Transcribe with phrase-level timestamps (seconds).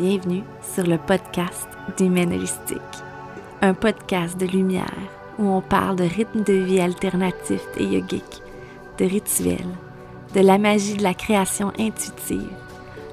[0.00, 1.68] Bienvenue sur le podcast
[1.98, 2.80] d'Humaine Holistique,
[3.60, 4.96] un podcast de lumière
[5.38, 8.40] où on parle de rythme de vie alternatif et yogique,
[8.96, 9.58] de rituels,
[10.34, 12.48] de la magie de la création intuitive,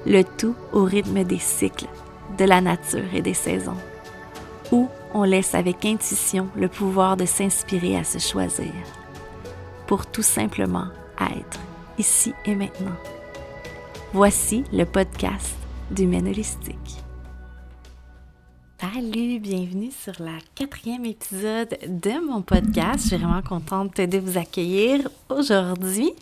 [0.06, 1.88] le tout au rythme des cycles,
[2.38, 3.76] de la nature et des saisons,
[4.72, 8.72] où on laisse avec intuition le pouvoir de s'inspirer à se choisir,
[9.86, 10.86] pour tout simplement
[11.20, 11.60] être
[11.98, 12.96] ici et maintenant.
[14.14, 17.02] Voici le podcast du Holistique.
[18.80, 23.00] Salut, bienvenue sur la quatrième épisode de mon podcast.
[23.02, 26.12] Je suis vraiment contente de vous accueillir aujourd'hui.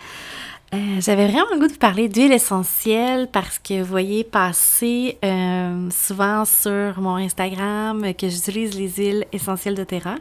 [0.75, 5.19] Euh, j'avais vraiment le goût de vous parler d'huile essentielle parce que vous voyez passer
[5.25, 10.17] euh, souvent sur mon Instagram que j'utilise les huiles essentielles de Terra.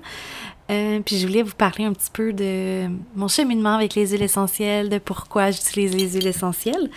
[0.72, 4.24] Euh, puis je voulais vous parler un petit peu de mon cheminement avec les huiles
[4.24, 6.90] essentielles, de pourquoi j'utilise les huiles essentielles.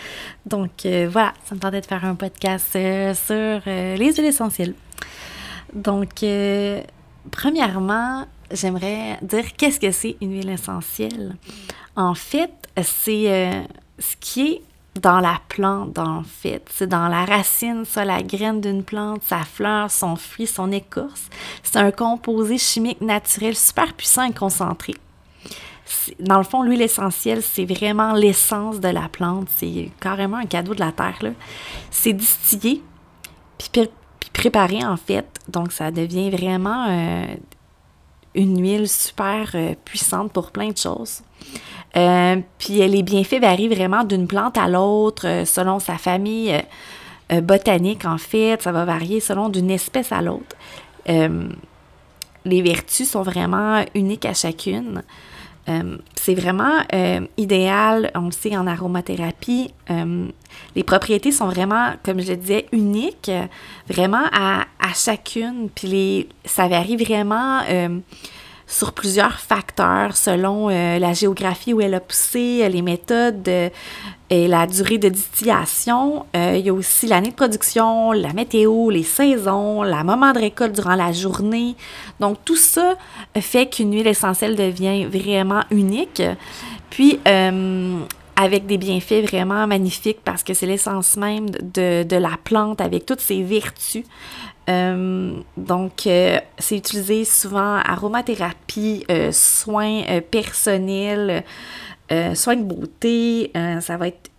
[0.45, 4.73] Donc euh, voilà, ça me tentait de faire un podcast euh, sur les huiles essentielles.
[5.73, 6.25] Donc,
[7.29, 11.35] premièrement, j'aimerais dire qu'est-ce que c'est une huile essentielle?
[11.95, 13.67] En fait, c'est
[13.99, 14.61] ce qui est
[14.95, 16.63] dans la plante, en fait.
[16.71, 21.29] C'est dans la racine, ça, la graine d'une plante, sa fleur, son fruit, son écorce.
[21.63, 24.95] C'est un composé chimique naturel super puissant et concentré.
[26.19, 29.47] Dans le fond, l'huile essentielle, c'est vraiment l'essence de la plante.
[29.57, 31.19] C'est carrément un cadeau de la terre.
[31.89, 32.83] C'est distillé,
[33.57, 33.89] puis,
[34.33, 35.27] préparé, en fait.
[35.47, 37.25] Donc, ça devient vraiment euh,
[38.35, 41.21] une huile super euh, puissante pour plein de choses.
[41.97, 46.53] Euh, puis les bienfaits varient vraiment d'une plante à l'autre euh, selon sa famille
[47.43, 48.59] botanique, en fait.
[48.63, 50.55] Ça va varier selon d'une espèce à l'autre.
[51.05, 55.03] les vertus sont vraiment uniques à chacune.
[56.15, 56.79] c'est vraiment
[57.37, 59.71] idéal, on le sait en aromathérapie.
[60.75, 63.29] les propriétés sont vraiment, comme je disais, uniques,
[63.87, 65.69] vraiment à, à chacune.
[65.75, 67.61] Puis les, ça varie vraiment
[68.69, 73.69] sur plusieurs facteurs selon euh, la géographie où elle a poussé, les méthodes euh,
[74.29, 76.27] et la durée de distillation.
[76.35, 80.39] Euh, il y a aussi l'année de production, la météo, les saisons, la moment de
[80.39, 81.75] récolte durant la journée.
[82.19, 82.95] Donc tout ça
[83.39, 86.21] fait qu'une huile essentielle devient vraiment unique.
[86.91, 87.19] Puis
[88.41, 93.05] avec des bienfaits vraiment magnifiques parce que c'est l'essence même de, de, la plante avec
[93.05, 94.05] toutes ses vertus.
[94.69, 101.43] Euh, donc, euh, c'est utilisé souvent aromathérapie, euh, soins personnels,
[102.33, 103.51] soins de beauté.
[103.81, 104.31] ça va être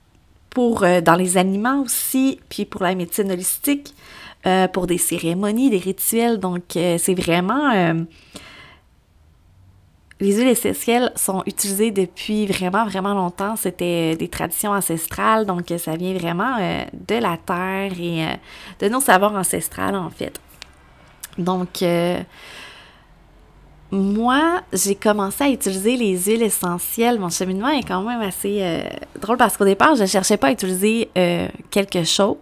[0.49, 3.95] pour dans les aliments aussi, puis pour la médecine holistique,
[4.73, 6.39] pour des cérémonies, des rituels.
[6.41, 7.95] Donc, c'est vraiment
[10.21, 13.57] les huiles essentielles sont utilisées depuis vraiment, vraiment longtemps.
[13.57, 18.35] C'était des traditions ancestrales, donc ça vient vraiment euh, de la terre et euh,
[18.81, 20.39] de nos savoirs ancestrales, en fait.
[21.39, 22.21] Donc, euh,
[23.91, 27.19] moi, j'ai commencé à utiliser les huiles essentielles.
[27.19, 28.85] Mon cheminement est quand même assez
[29.19, 31.11] drôle parce qu'au départ, je ne cherchais pas à utiliser
[31.71, 32.37] quelque chose.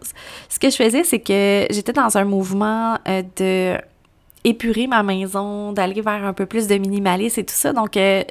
[0.50, 2.98] Ce que je faisais, c'est que j'étais dans un mouvement
[3.36, 3.78] de
[4.44, 7.72] épurer ma maison, d'aller vers un peu plus de minimalisme et tout ça.
[7.72, 8.22] Donc, euh,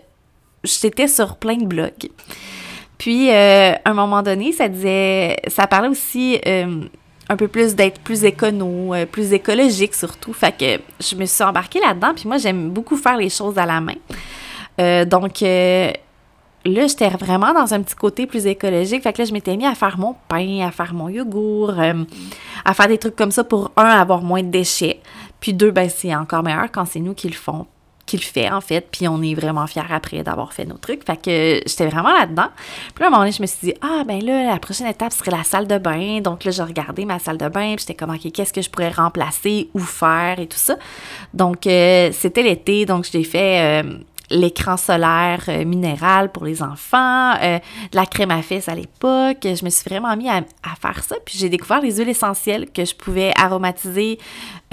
[0.64, 2.10] j'étais sur plein de blogs.
[2.98, 6.82] Puis, euh, à un moment donné, ça disait, ça parlait aussi euh,
[7.30, 10.34] un peu plus d'être plus écono, plus écologique surtout.
[10.34, 12.14] Fait que je me suis embarquée là-dedans.
[12.16, 15.06] Puis moi, j'aime beaucoup faire les choses à la main.
[15.06, 19.04] donc, là, j'étais vraiment dans un petit côté plus écologique.
[19.04, 21.76] Fait que là, je m'étais mis à faire mon pain, à faire mon yogourt,
[22.66, 25.02] à faire des trucs comme ça pour, un, avoir moins de déchets.
[25.40, 27.68] Puis deux, ben c'est encore meilleur quand c'est nous qui le font
[28.08, 31.06] qui le fait en fait, puis on est vraiment fiers après d'avoir fait nos trucs.
[31.06, 32.48] Fait que j'étais vraiment là-dedans.
[32.96, 35.12] Puis à un moment donné, je me suis dit, ah ben là, la prochaine étape
[35.12, 36.22] serait la salle de bain.
[36.22, 38.70] Donc là, j'ai regardé ma salle de bain, puis j'étais comme, ok, qu'est-ce que je
[38.70, 40.78] pourrais remplacer ou faire et tout ça.
[41.34, 43.98] Donc euh, c'était l'été, donc je l'ai fait euh,
[44.30, 47.60] l'écran solaire euh, minéral pour les enfants, euh,
[47.94, 49.38] la crème à fesses à l'époque.
[49.44, 50.44] Je me suis vraiment mis à,
[50.82, 51.16] faire ça.
[51.26, 54.20] Puis j'ai découvert les huiles essentielles que je pouvais aromatiser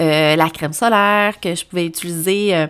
[0.01, 2.67] euh, la crème solaire, que je pouvais utiliser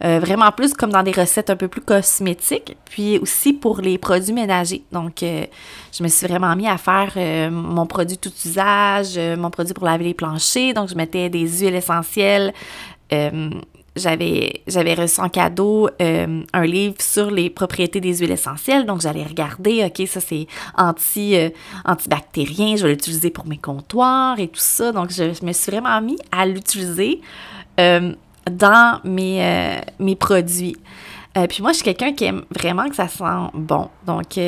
[0.00, 4.34] vraiment plus comme dans des recettes un peu plus cosmétiques, puis aussi pour les produits
[4.34, 4.82] ménagers.
[4.92, 7.14] Donc, je me suis vraiment mis à faire
[7.50, 10.74] mon produit tout usage, mon produit pour laver les planchers.
[10.74, 12.52] Donc, je mettais des huiles essentielles
[13.96, 18.86] j'avais j'avais reçu en cadeau euh, un livre sur les propriétés des huiles essentielles.
[18.86, 20.46] Donc j'allais regarder ok ça c'est
[20.76, 21.50] anti euh,
[21.84, 24.92] antibactérien je vais l'utiliser pour mes comptoirs et tout ça.
[24.92, 27.20] Donc je, me suis vraiment mis à l'utiliser
[27.78, 28.12] euh,
[28.50, 30.76] dans mes mes produits.
[31.48, 33.88] Puis moi je suis quelqu'un qui aime vraiment que ça sent bon.
[34.06, 34.38] Donc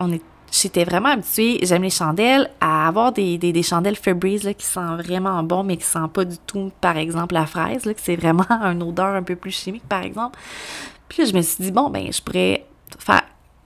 [0.00, 4.54] on est j'étais vraiment habituée, j'aime les chandelles, à avoir des, des, chandelles Febreze là,
[4.54, 7.84] qui sentent vraiment bon, mais qui ne sentent pas du tout, par exemple, la fraise,
[7.84, 10.38] là, que c'est vraiment une odeur un peu plus chimique, par exemple.
[11.08, 12.64] Puis là, je me suis dit, bon, ben, je pourrais
[12.98, 13.22] faire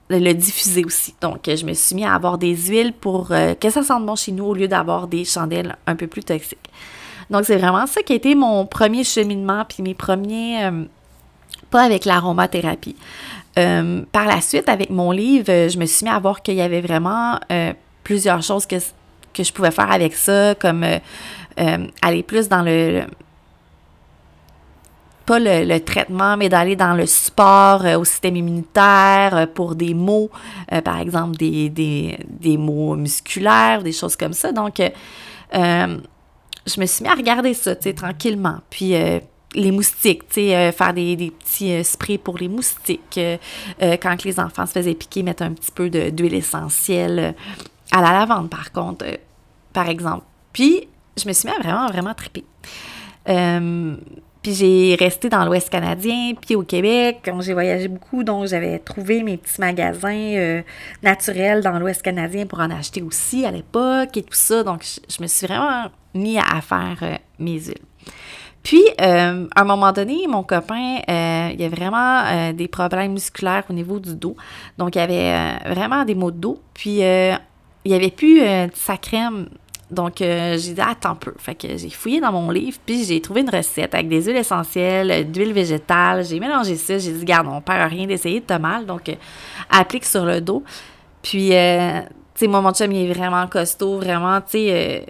[0.09, 1.15] le diffuser aussi.
[1.21, 4.15] Donc, je me suis mis à avoir des huiles pour euh, que ça sente bon
[4.15, 6.69] chez nous au lieu d'avoir des chandelles un peu plus toxiques.
[7.29, 10.83] Donc, c'est vraiment ça qui a été mon premier cheminement, puis mes premiers, euh,
[11.71, 12.95] pas avec l'aromathérapie.
[13.57, 16.61] Euh, par la suite, avec mon livre, je me suis mis à voir qu'il y
[16.61, 17.39] avait vraiment
[18.03, 18.77] plusieurs choses que,
[19.33, 20.85] que je pouvais faire avec ça, comme
[22.01, 23.03] aller plus dans le
[25.25, 29.93] pas le, traitement, mais d'aller dans le support euh, au système immunitaire euh, pour des
[29.93, 30.29] maux,
[30.71, 34.51] euh, par exemple des, des, des, maux musculaires, des choses comme ça.
[34.51, 34.81] Donc,
[35.53, 38.57] je me suis mis à regarder ça, tu sais, tranquillement.
[38.69, 38.95] Puis,
[39.53, 43.19] les moustiques, tu sais, faire des, petits sprays pour les moustiques.
[43.79, 47.35] quand les enfants se faisaient piquer, mettre un petit peu d'huile essentielle
[47.91, 49.05] à la lavande, par contre,
[49.73, 50.23] par exemple.
[50.51, 52.43] Puis, je me suis vraiment, vraiment triper.
[54.43, 59.23] Puis j'ai resté dans l'Ouest canadien, puis au Québec, j'ai voyagé beaucoup, donc j'avais trouvé
[59.23, 60.61] mes petits magasins euh,
[61.01, 64.63] naturels dans l'Ouest canadien pour en acheter aussi à l'époque et tout ça.
[64.63, 67.77] Donc je, me suis vraiment mis à, faire euh, mes huiles.
[68.63, 73.63] Puis, euh, à un moment donné, mon copain, il y a vraiment des problèmes musculaires
[73.69, 74.35] au niveau du dos.
[74.77, 76.59] Donc, il y avait vraiment des maux de dos.
[76.73, 77.39] Puis, il
[77.85, 78.41] n'y avait plus
[78.73, 79.47] sa crème
[79.93, 81.33] donc, euh, j'ai dit, attends un peu.
[81.37, 84.37] Fait que j'ai fouillé dans mon livre, puis j'ai trouvé une recette avec des huiles
[84.37, 86.25] essentielles, euh, d'huile végétale.
[86.25, 86.97] J'ai mélangé ça.
[86.97, 88.85] J'ai dit, garde, on perd rien d'essayer de te mal.
[88.85, 89.15] Donc, euh,
[89.69, 90.63] applique sur le dos.
[91.21, 95.05] Puis, tu sais, moi, mon chum, il est vraiment costaud, vraiment, tu sais,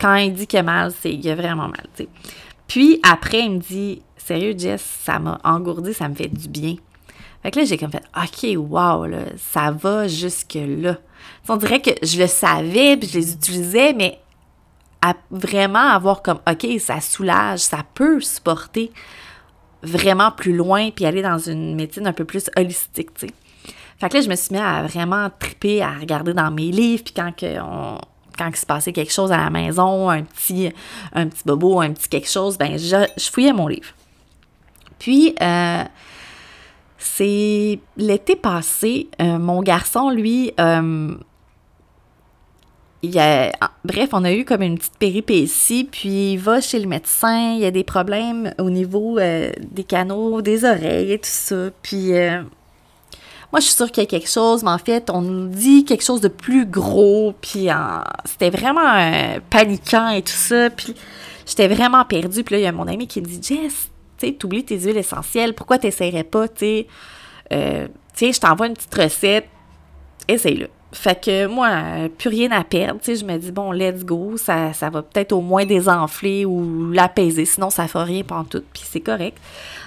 [0.00, 2.08] quand il dit qu'il a mal, c'est il a vraiment mal, tu sais.
[2.68, 6.76] Puis, après, il me dit, sérieux, Jess, ça m'a engourdi, ça me fait du bien.
[7.42, 10.98] Fait que là, j'ai comme fait, OK, wow, là, ça va jusque-là.
[11.48, 14.20] On dirait que je le savais, puis je les utilisais, mais
[15.00, 18.92] à vraiment avoir comme, OK, ça soulage, ça peut supporter
[19.82, 23.32] vraiment plus loin, puis aller dans une médecine un peu plus holistique, tu sais.
[23.98, 27.02] Fait que là, je me suis mis à vraiment triper, à regarder dans mes livres,
[27.04, 27.98] puis quand on,
[28.38, 30.70] quand il se passait quelque chose à la maison, un petit,
[31.12, 33.88] un petit bobo, un petit quelque chose, ben je, fouillais mon livre.
[34.98, 35.84] Puis, euh,
[36.98, 41.14] c'est l'été passé, euh, mon garçon, lui, euh,
[43.02, 43.52] il a,
[43.84, 47.60] bref, on a eu comme une petite péripétie, puis il va chez le médecin, il
[47.60, 51.70] y a des problèmes au niveau euh, des canaux, des oreilles et tout ça.
[51.82, 52.10] Puis
[53.50, 55.84] moi, je suis sûre qu'il y a quelque chose, mais en fait, on nous dit
[55.84, 57.68] quelque chose de plus gros, puis
[58.26, 59.10] c'était vraiment
[59.48, 60.94] paniquant et tout ça, puis
[61.46, 62.44] j'étais vraiment perdue.
[62.44, 64.98] Puis là, il y a mon ami qui me dit «Jess, tu oublies tes huiles
[64.98, 66.86] essentielles, pourquoi tu n'essayerais pas, tu sais,
[67.52, 67.88] euh,
[68.20, 69.48] je t'envoie une petite recette,
[70.26, 70.68] essaye-le.
[70.92, 74.36] Fait que moi, plus rien à perdre, tu sais, je me dis, bon, let's go,
[74.36, 78.62] ça, ça va peut-être au moins désenfler ou l'apaiser, sinon ça fera rien pendant tout,
[78.72, 79.38] puis c'est correct.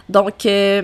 [0.09, 0.83] Donc, euh,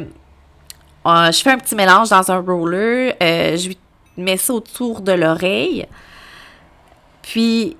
[1.07, 3.77] euh, je fais un petit mélange dans un roller, je lui
[4.17, 5.85] mets ça autour de l'oreille,
[7.21, 7.77] puis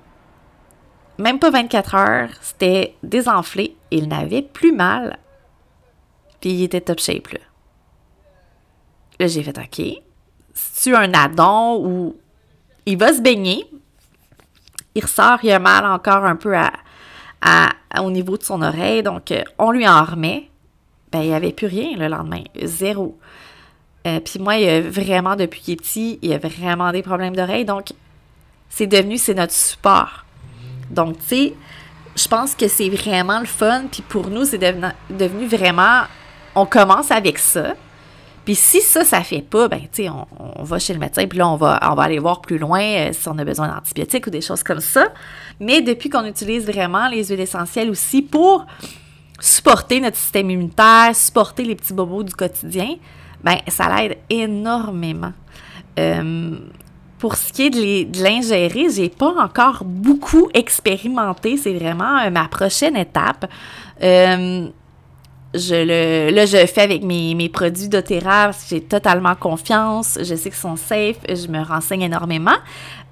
[1.17, 5.17] même pas 24 heures, c'était désenflé, il n'avait plus mal
[6.39, 7.39] puis il était top shape, là.
[9.19, 9.81] Là, j'ai fait OK.
[10.53, 12.15] Si tu un addon ou
[12.85, 13.65] il va se baigner,
[14.93, 16.55] il ressort, il a mal encore un peu
[17.99, 20.51] au niveau de son oreille, donc euh, on lui en remet.
[21.11, 23.17] Ben, il n'y avait plus rien le lendemain, zéro.
[24.05, 27.35] Euh, puis moi, il a vraiment, depuis qu'il est petit, il a vraiment des problèmes
[27.35, 27.93] d'oreille, donc
[28.69, 30.25] c'est devenu, c'est notre support.
[30.89, 31.53] Donc, tu sais,
[32.15, 36.03] je pense que c'est vraiment le fun, puis pour nous, c'est devenu vraiment
[36.57, 37.75] on commence avec ça.
[38.43, 41.37] Puis si ça, ça fait pas, ben, tu sais, on, va chez le médecin, puis
[41.37, 44.25] là, on va, on va aller voir plus loin euh, si on a besoin d'antibiotiques
[44.25, 45.09] ou des choses comme ça.
[45.59, 48.65] Mais depuis qu'on utilise vraiment les huiles essentielles aussi pour
[49.39, 52.95] supporter notre système immunitaire, supporter les petits bobos du quotidien,
[53.43, 55.33] ben, ça l'aide énormément.
[55.99, 56.57] Euh,
[57.19, 57.69] pour ce qui est
[58.05, 61.57] de l'ingérer, j'ai pas encore beaucoup expérimenté.
[61.57, 63.45] C'est vraiment euh, ma prochaine étape
[65.53, 70.17] je le, là, je le fais avec mes, mes produits doTERRA j'ai totalement confiance.
[70.19, 71.17] Je sais qu'ils sont safe.
[71.27, 72.57] Je me renseigne énormément.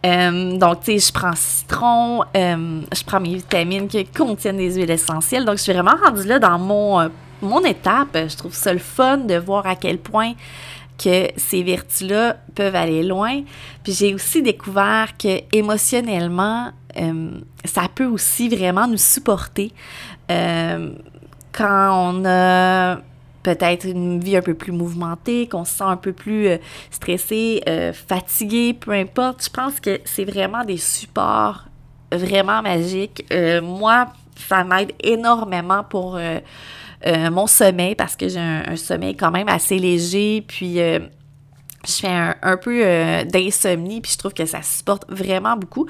[0.05, 4.75] Euh, donc, tu sais, je prends citron, euh, je prends mes vitamines qui contiennent des
[4.75, 5.45] huiles essentielles.
[5.45, 7.07] Donc, je suis vraiment rendue là dans mon, euh,
[7.41, 8.09] mon étape.
[8.13, 10.33] Je trouve ça le fun de voir à quel point
[10.97, 13.41] que ces vertus-là peuvent aller loin.
[13.83, 16.71] Puis j'ai aussi découvert que émotionnellement,
[17.65, 19.73] ça peut aussi vraiment nous supporter
[20.29, 22.99] quand on a
[23.45, 26.57] peut-être une vie un peu plus mouvementée, qu'on se sent un peu plus euh,
[26.89, 29.45] stressé, euh, fatigué, peu importe.
[29.45, 31.65] Je pense que c'est vraiment des supports
[32.11, 33.23] vraiment magiques.
[33.61, 36.19] moi, ça m'aide énormément pour
[37.05, 40.43] mon sommeil parce que j'ai un, sommeil quand même assez léger.
[40.47, 45.87] Puis je fais un peu d'insomnie, puis je trouve que ça supporte vraiment beaucoup.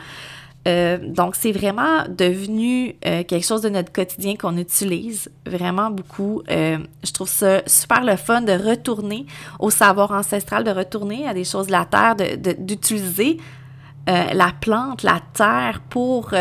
[0.68, 6.42] Euh, donc, c'est vraiment devenu euh, quelque chose de notre quotidien qu'on utilise vraiment beaucoup.
[6.50, 9.28] Euh, je trouve ça super le fun de retourner
[9.60, 12.16] au savoir ancestral, de retourner à des choses de la terre,
[12.58, 13.38] d'utiliser
[14.08, 16.32] la plante, la terre pour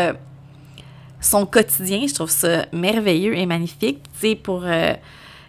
[1.19, 2.05] son quotidien.
[2.07, 4.03] Je trouve ça merveilleux et magnifique.
[4.13, 4.61] Tu sais, pour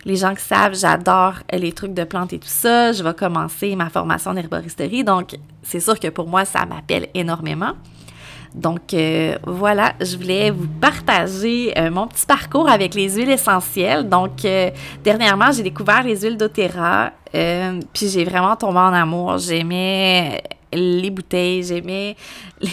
[0.07, 2.93] les gens qui savent, j'adore les trucs de plantes et tout ça.
[2.93, 5.05] Je vais commencer ma formation en herboristerie.
[5.05, 7.75] Donc, c'est sûr que pour moi, ça m'appelle énormément.
[8.57, 14.09] Donc euh, voilà, je voulais vous partager euh, mon petit parcours avec les huiles essentielles.
[14.09, 14.71] Donc euh,
[15.05, 19.37] dernièrement, j'ai découvert les huiles d'Otera, puis j'ai vraiment tombé en amour.
[19.37, 22.17] J'aimais les bouteilles, j'aimais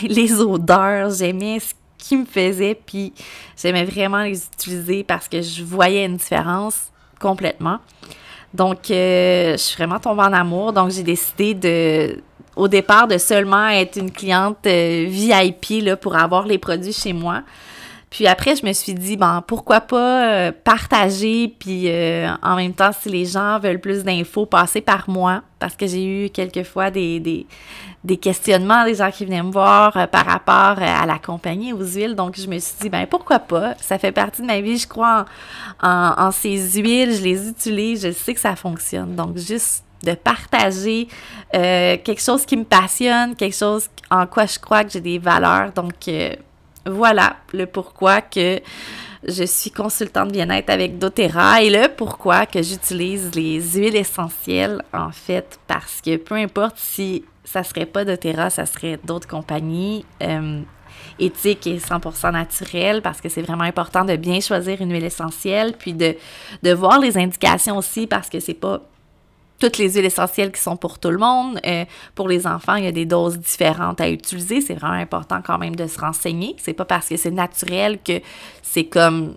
[0.03, 3.11] les, odeurs, j'aimais ce qui me faisait, puis
[3.61, 7.79] j'aimais vraiment les utiliser parce que je voyais une différence complètement.
[8.53, 10.73] Donc, je suis vraiment tombée en amour.
[10.73, 12.21] Donc, j'ai décidé de,
[12.55, 17.41] au départ de seulement être une cliente euh, VIP pour avoir les produits chez moi.
[18.09, 22.73] Puis après, je me suis dit, bon, pourquoi pas euh, partager, puis euh, en même
[22.73, 26.91] temps, si les gens veulent plus d'infos, passer par moi, parce que j'ai eu quelquefois
[26.91, 31.83] des, des, questionnements des gens qui venaient me voir par rapport à la compagnie, aux
[31.83, 32.13] huiles.
[32.13, 33.73] Donc, je me suis dit, ben pourquoi pas?
[33.81, 35.25] Ça fait partie de ma vie, je crois
[35.81, 39.15] en ces huiles, je les utilise, je sais que ça fonctionne.
[39.15, 41.07] Donc, juste de partager
[41.55, 45.19] euh, quelque chose qui me passionne, quelque chose en quoi je crois que j'ai des
[45.19, 45.71] valeurs.
[45.71, 46.35] Donc, euh,
[46.85, 48.59] voilà le pourquoi que
[49.25, 55.11] je suis consultante bien-être avec doTERRA et le pourquoi que j'utilise les huiles essentielles, en
[55.11, 60.05] fait, parce que peu importe si ça serait pas doTERRA, ça serait d'autres compagnies.
[60.21, 60.61] Euh,
[61.19, 65.73] éthiques et 100% naturelles parce que c'est vraiment important de bien choisir une huile essentielle
[65.77, 66.15] puis de,
[66.63, 68.81] de voir les indications aussi parce que c'est pas
[69.63, 71.57] toutes les huiles essentielles qui sont pour tout le monde.
[71.65, 74.59] Euh, pour les enfants, il y a des doses différentes à utiliser.
[74.59, 76.57] C'est vraiment important quand même de se renseigner.
[76.59, 78.19] C'est pas parce que c'est naturel que
[78.61, 79.35] c'est comme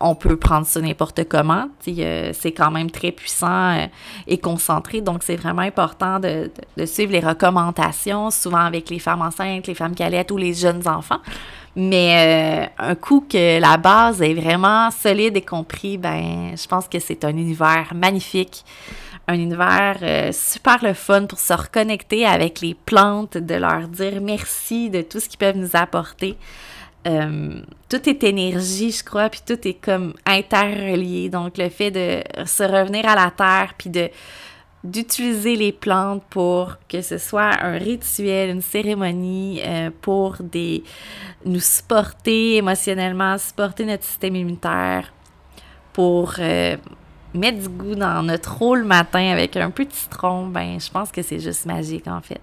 [0.00, 1.68] on peut prendre ça n'importe comment.
[1.80, 3.86] c'est quand même très puissant euh,
[4.26, 5.00] et concentré.
[5.00, 6.50] Donc, c'est vraiment important de,
[6.84, 11.20] suivre les recommandations, souvent avec les femmes enceintes, les femmes qui ou les jeunes enfants.
[11.76, 16.88] Mais euh, un coup que la base est vraiment solide et compris, ben, je pense
[16.88, 18.64] que c'est un univers magnifique
[19.26, 24.20] un univers euh, super le fun pour se reconnecter avec les plantes, de leur dire
[24.20, 26.36] merci de tout ce qu'ils peuvent nous apporter.
[27.06, 31.28] Euh, tout est énergie, je crois, puis tout est comme interrelié.
[31.28, 33.90] Donc, le fait de se revenir à la terre, puis
[34.82, 40.82] d'utiliser les plantes pour que ce soit un rituel, une cérémonie, euh, pour des
[41.44, 45.12] nous supporter émotionnellement, supporter notre système immunitaire,
[45.92, 46.34] pour
[47.34, 51.10] mettre du goût dans notre rôle matin avec un peu de citron, ben je pense
[51.10, 52.42] que c'est juste magique en fait.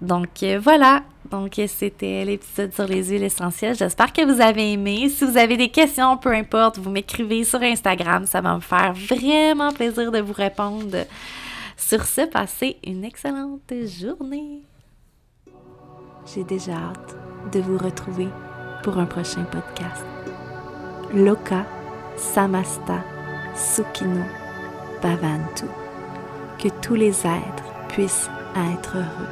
[0.00, 3.76] Donc euh, voilà, donc c'était l'épisode sur les huiles essentielles.
[3.76, 5.08] J'espère que vous avez aimé.
[5.08, 8.94] Si vous avez des questions, peu importe, vous m'écrivez sur Instagram, ça va me faire
[8.94, 11.04] vraiment plaisir de vous répondre.
[11.76, 14.62] Sur ce, passez une excellente journée.
[16.34, 17.16] J'ai déjà hâte
[17.52, 18.28] de vous retrouver
[18.82, 20.04] pour un prochain podcast.
[21.12, 21.66] Loka
[22.16, 23.19] Samasta
[23.54, 24.24] Sukino
[25.02, 25.66] Bhavantu.
[26.58, 28.30] Que tous les êtres puissent
[28.74, 29.28] être heureux.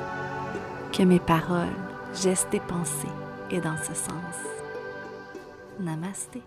[0.93, 1.67] Que mes paroles,
[2.15, 3.09] gestes et pensées
[3.51, 4.37] aient dans ce sens.
[5.81, 6.43] Namasté.